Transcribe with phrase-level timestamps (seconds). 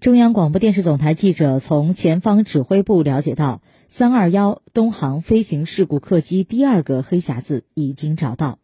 [0.00, 8.58] 中央广播电视总台记者从前方指挥部了解到三二幺东航飞行事故客机第二个黑匣子已经找到。